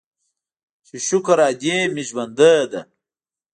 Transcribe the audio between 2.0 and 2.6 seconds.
ژوندۍ